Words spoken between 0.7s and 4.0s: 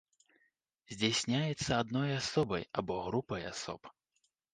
Здзяйсняецца адной асобай або групай асоб.